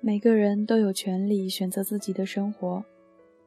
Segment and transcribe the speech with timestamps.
[0.00, 2.84] 每个人都有权利选择自己的生活，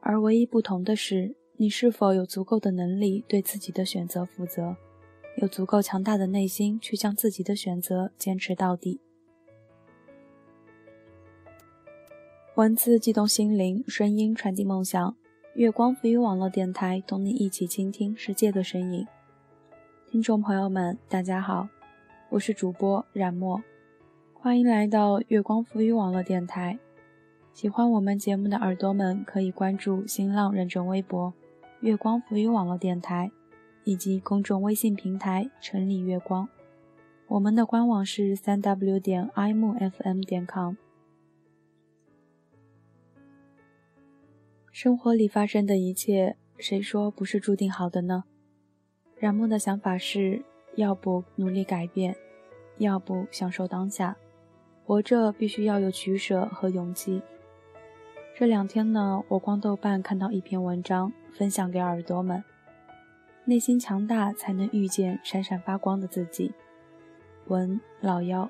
[0.01, 4.75] 而唯一不同的是，你是否有足够的能力对自己的选择负责，
[5.37, 8.99] 有足够强大的内心去将自己的选择坚持到底。
[12.55, 15.15] 文字激动心灵，声音传递梦想。
[15.55, 19.07] 月光浮语网络电台，同你一起倾听世界的声音。
[20.09, 21.69] 听众朋友们，大家好，
[22.29, 23.61] 我是主播冉墨。
[24.41, 26.79] 欢迎来到月光浮语网络电台。
[27.51, 31.33] 喜欢我们节目的耳朵们，可以关注新浪认证微博
[31.81, 33.29] “月光浮语网络电台”
[33.83, 36.47] 以及公众微信平台“城里月光”。
[37.27, 40.75] 我们的官网是三 w 点 i m f m 点 com。
[44.71, 48.23] 生活里发生的一切，谁说不是注定好的呢？
[49.17, 52.15] 冉木的想法是：要不努力改变，
[52.77, 54.15] 要不享受当下。
[54.89, 57.21] 活着必须要有取舍和勇气。
[58.35, 62.43] 这两天呢，我逛豆瓣看到一篇文章，分享给耳朵们：
[63.45, 66.55] 内心强大，才能遇见闪闪发光的自己。
[67.49, 68.49] 文老幺。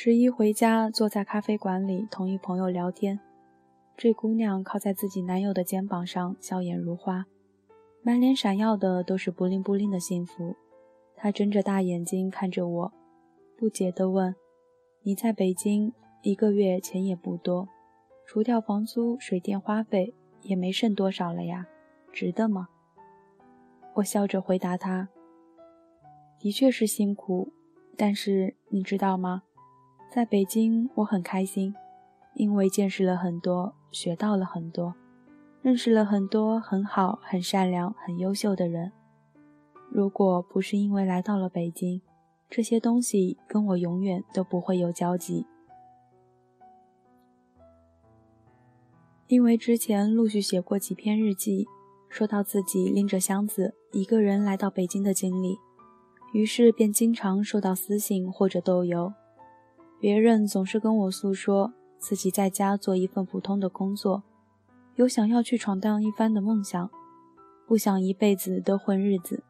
[0.00, 3.18] 十一回家，坐在咖啡馆里，同一朋友聊天。
[3.96, 7.26] 这姑娘靠在自己男友的肩膀上，笑颜如花，
[8.02, 10.54] 满脸闪耀的都是不灵不灵的幸福。
[11.16, 12.92] 她睁着大眼睛看着我，
[13.56, 14.36] 不解地问
[15.02, 17.68] ：“你在北京一个月钱也不多，
[18.24, 21.66] 除掉房租、水电花费，也没剩多少了呀，
[22.12, 22.68] 值得吗？”
[23.94, 25.08] 我笑着回答她
[26.38, 27.52] ：“的确是辛苦，
[27.96, 29.42] 但是你知道吗？”
[30.10, 31.74] 在北京，我很开心，
[32.34, 34.94] 因为见识了很多，学到了很多，
[35.60, 38.90] 认识了很多很好、很善良、很优秀的人。
[39.90, 42.00] 如果不是因为来到了北京，
[42.48, 45.44] 这些东西跟我永远都不会有交集。
[49.26, 51.66] 因为之前陆续写过几篇日记，
[52.08, 55.58] 说到自己拎着箱子一个人来到北京的经历，
[56.32, 59.12] 于是便经常收到私信或者豆邮。
[60.00, 64.22] 别人总是跟我诉说自己在家做一份普通的工作，
[64.94, 66.88] 有想要去闯荡一番的梦想，
[67.66, 69.42] 不想一辈子都混日子。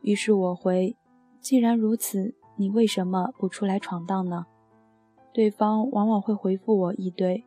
[0.00, 0.96] 于是我回：
[1.42, 4.46] 既然如此，你为什么不出来闯荡呢？
[5.34, 7.44] 对方往往会回复我一堆，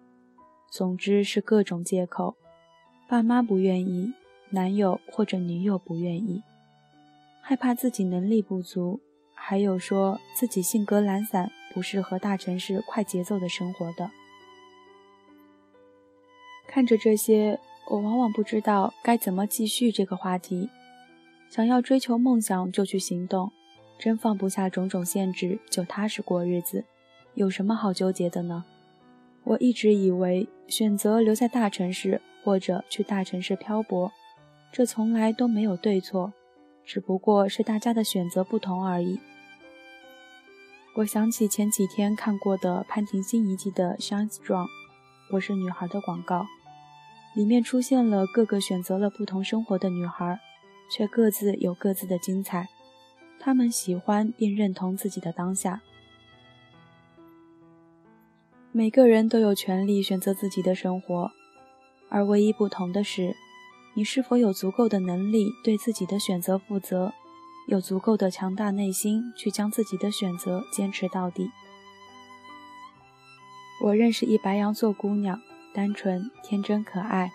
[0.70, 2.36] 总之是各种借口：
[3.10, 4.14] 爸妈不愿意，
[4.52, 6.44] 男友或者女友不愿意，
[7.42, 9.00] 害怕自己能力不足，
[9.34, 11.52] 还有说自己性格懒散。
[11.74, 14.12] 不适合大城市快节奏的生活的。
[16.68, 20.70] 看着这些，我往往不知道该怎么继续这个话题。
[21.50, 23.52] 想要追求梦想就去行动，
[24.00, 26.84] 真放不下种种限制就踏实过日子，
[27.36, 28.66] 有什么好纠结的呢？
[29.44, 34.12] 我一直以为选择留在大城市或者去大城市漂泊，
[34.72, 36.34] 这从来都没有对错，
[36.84, 39.20] 只不过是大家的选择不同而已。
[40.96, 44.66] 我想起前几天看过的潘婷新一季的《Shine Strong》，
[45.32, 46.46] 我是女孩的广告，
[47.34, 50.40] 里面出现了各个选择了不同生活的女孩，
[50.92, 52.70] 却各自有各自的精彩。
[53.40, 55.82] 她们喜欢并认同自己的当下。
[58.72, 61.32] 每个人都有权利选择自己的生活，
[62.10, 63.36] 而唯一不同的是，
[63.96, 67.14] 你是否有足够的能力对自己的选择负责。
[67.68, 71.50] 有足够的强大内心去将自己的选择坚持到底。
[73.84, 75.42] 我认识一白羊座姑娘，
[75.74, 77.32] 单纯、天真、可爱。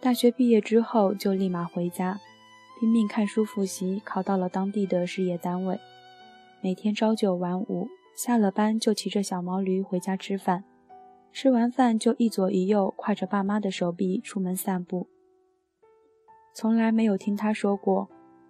[0.00, 2.20] 大学毕业之后就立马回家，
[2.78, 5.78] 拼命看书复习，考到了当地的事业单位。
[6.60, 10.64] 每天朝九晚五，下了班就骑着小毛驴回家吃饭，
[11.32, 15.08] 吃完饭就一左一右挎着爸妈的手臂出门散步。
[16.54, 18.08] 从来没有听她说过。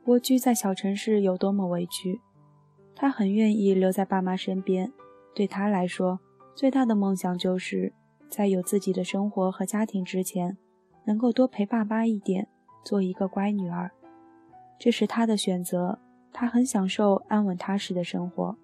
[0.09, 2.23] 蜗居在小城市有多么委屈，
[2.97, 4.91] 他很愿意留在爸妈身边。
[5.35, 6.19] 对他来说，
[6.55, 7.93] 最大的梦想就是
[8.31, 10.57] 在有自己的生活和家庭之前，
[11.05, 12.49] 能够多陪爸妈一点，
[12.83, 13.91] 做一个乖女儿。
[14.79, 15.99] 这是他的选择，
[16.33, 18.57] 他很享受安稳踏实的生活。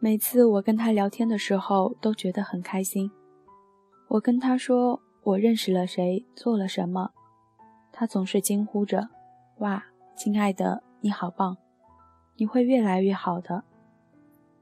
[0.00, 3.08] 每次我跟他聊天的时候，都觉得很开心。
[4.08, 7.12] 我跟他说我认识了谁，做了什么，
[7.92, 9.10] 他总是惊呼着。
[9.60, 9.82] 哇，
[10.14, 11.56] 亲爱的，你好棒！
[12.36, 13.64] 你会越来越好的。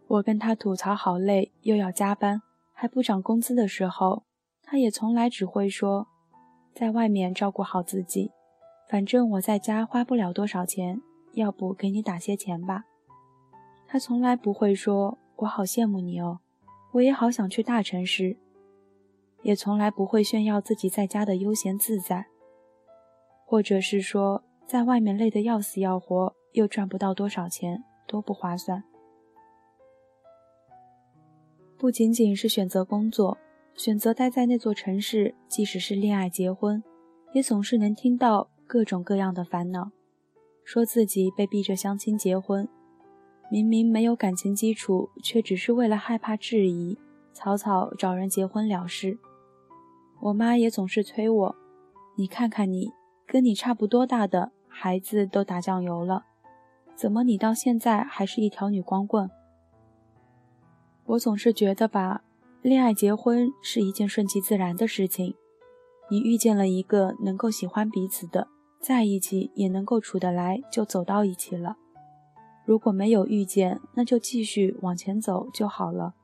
[0.06, 2.42] 我跟他吐槽好累，又要加班，
[2.72, 4.22] 还不涨工资的时候，
[4.62, 6.06] 他也从来只会说，
[6.72, 8.30] 在外面照顾好自己，
[8.88, 11.02] 反正我在家花不了多少钱，
[11.32, 12.84] 要不给你打些钱吧。
[13.88, 16.38] 他从来不会说，我好羡慕你哦，
[16.92, 18.36] 我也好想去大城市。
[19.42, 22.26] 也从来不会炫耀自己在家的悠闲自在，
[23.44, 28.82] 或者是说在外面累得要死要活，又赚不到多少钱，多不划算。
[31.76, 33.36] 不仅仅是选择工作，
[33.74, 36.82] 选择待在那座城市，即使是恋爱结婚，
[37.32, 39.90] 也总是能听到各种各样的烦恼，
[40.64, 42.66] 说自己被逼着相亲结婚，
[43.50, 46.98] 明明没有感情基础，却只是为了害怕质疑，
[47.34, 49.18] 草草找人结婚了事。
[50.22, 51.56] 我妈也总是催我，
[52.16, 52.92] 你看看你，
[53.26, 56.24] 跟你差不多大的孩子都打酱油了，
[56.94, 59.30] 怎么你到现在还是一条女光棍？
[61.06, 62.22] 我总是觉得吧，
[62.62, 65.34] 恋爱结婚是一件顺其自然的事情，
[66.10, 68.48] 你遇见了一个能够喜欢彼此的，
[68.80, 71.76] 在一起也能够处得来，就走到一起了。
[72.64, 76.14] 如果没有遇见，那就继续往前走就好了。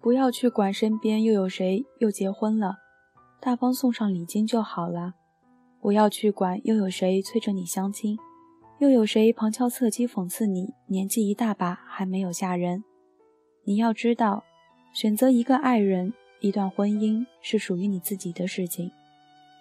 [0.00, 2.78] 不要去管身边又有谁又结婚了，
[3.40, 5.14] 大方送上礼金就好了。
[5.84, 8.16] 不要去管又有谁催着你相亲，
[8.78, 12.82] 又有谁旁敲侧击讽刺你年纪一大把还没有嫁人。
[13.66, 14.44] 你要知道，
[14.94, 18.90] 选择一个爱人、一段婚姻是属于你自己的事情，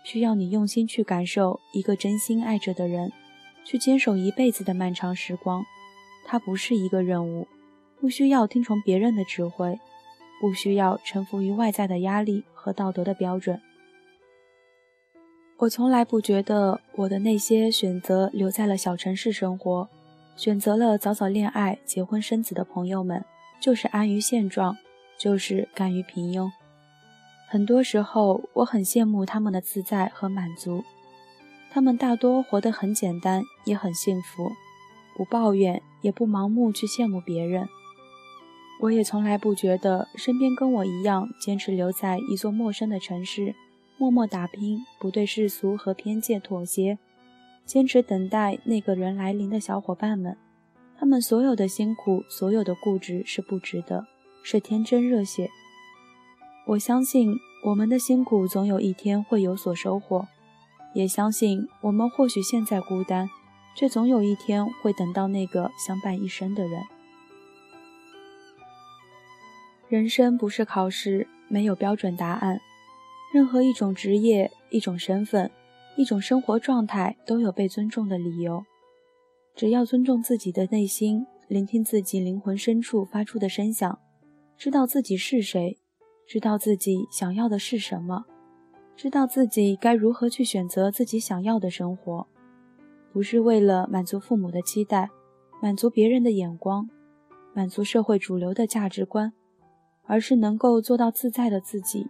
[0.06, 3.12] 需要你用心去感受一个真心爱着的人，
[3.66, 5.62] 去坚守一辈子的漫长时光。
[6.26, 7.46] 它不是一个任务，
[8.00, 9.78] 不需要听从别人的指挥。
[10.40, 13.60] 不需要臣服于外在的压力和道德的标准。
[15.58, 19.88] 我从来不觉得我的那些选择留在了小城市生活，
[20.36, 23.24] 选择了早早恋爱、结婚生子的朋友们，
[23.62, 24.76] 就是安于现状，
[25.18, 26.52] 就是甘于平庸。
[27.48, 30.84] 很多时候，我很羡慕他们的自在和满足。
[31.72, 34.52] 他们大多活得很简单，也很幸福，
[35.16, 37.70] 不抱怨，也不盲目去羡慕别人。
[38.82, 43.56] 我也从来不觉得身边跟我一样坚持留在一座陌生的城市，
[44.04, 47.00] 默默打拼，不对世俗和偏见妥协，
[47.66, 50.36] 坚持等待那个人来临的小伙伴们，
[51.00, 54.06] 他们所有的辛苦，所有的固执是不值得，
[54.44, 55.50] 是天真热血。
[56.68, 57.34] 我相信
[57.64, 60.28] 我们的辛苦总有一天会有所收获，
[60.94, 63.30] 也相信我们或许现在孤单，
[63.74, 66.84] 却总有一天会等到那个相伴一生的人。
[69.88, 72.60] 人生不是考试，没有标准答案。
[73.34, 75.50] 任何一种职业、一种身份、
[75.96, 78.64] 一种生活状态都有被尊重的理由。
[79.56, 83.98] 只要尊重自己的内心，聆听自己灵魂深处发出的声响，
[84.56, 85.80] 知道自己是谁，
[86.28, 88.26] 知道自己想要的是什么，
[88.96, 92.28] 知道自己该如何去选择自己想要的生活，
[93.12, 95.10] 不是为了满足父母的期待，
[95.60, 96.88] 满足别人的眼光，
[97.56, 99.34] 满足社会主流的价值观。
[100.06, 102.08] 而是能够做到自在的自己，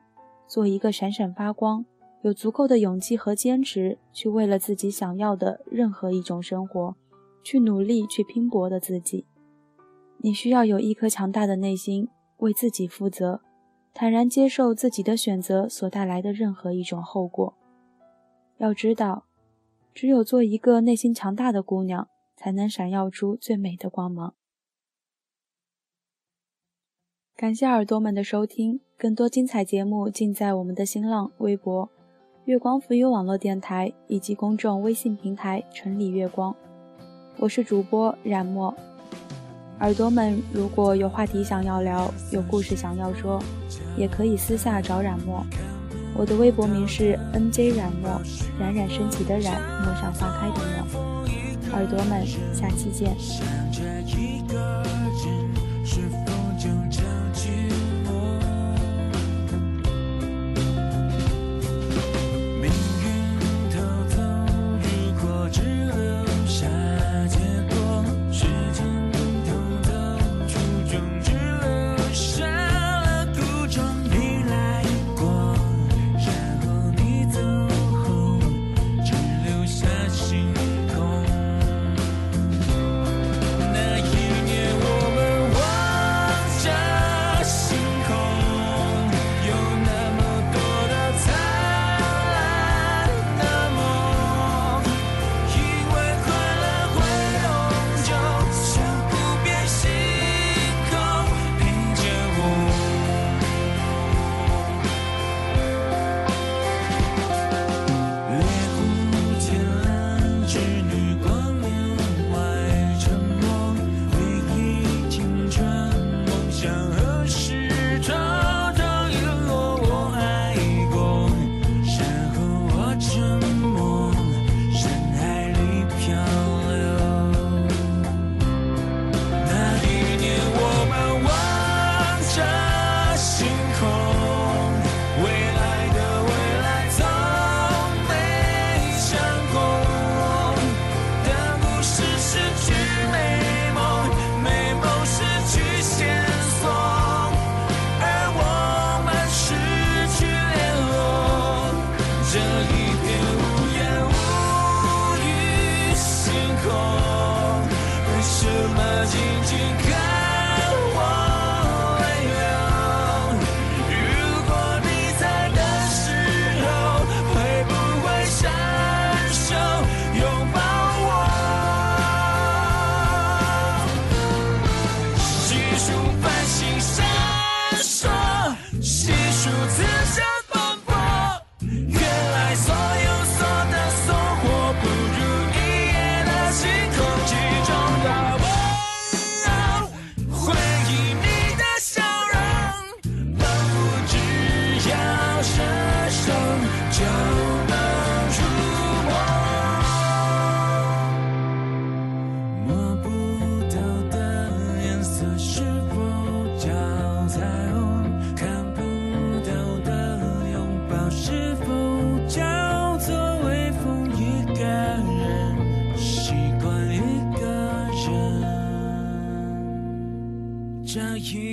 [0.47, 1.85] 做一个闪闪发光、
[2.21, 6.95] 有足够的勇气和坚持去为了自己想要的任何一种生活，
[7.43, 9.25] 去努力去拼搏的自己。
[10.17, 13.41] 你需要有一颗强大的内心，为自己负责，
[13.93, 17.53] 坦然接受自己的选择所带来的任何一种后果。
[18.57, 19.25] 要知道，
[19.93, 24.33] 只有做一个内心强大的姑娘，才能闪耀出最美的光芒。
[27.43, 31.89] 感谢耳朵们的收听，更多精彩节目尽在我们的新浪微博
[32.47, 36.55] “月光浮游网络电台”以及公众微信平台“城里月光”。
[37.37, 38.73] 我是主播冉墨。
[39.81, 43.43] 耳朵们如果有话题想要聊，有故事想要说，
[43.97, 45.45] 也可以私下找冉墨。
[46.15, 48.21] 我的微博名是 NJ 冉墨，
[48.57, 50.61] 冉冉升起的冉，陌上花开的
[50.93, 51.03] 陌。
[51.73, 53.13] 耳朵们，下期见。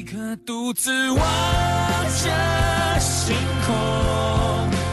[0.01, 0.17] 一刻
[0.47, 3.77] 独自望着星空，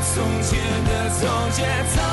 [0.03, 2.06] 从前的从前。